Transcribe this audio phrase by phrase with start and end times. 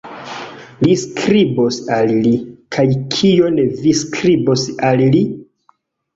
[0.85, 2.31] Vi skribos al li!
[2.77, 5.23] Kaj kion vi skribos al li?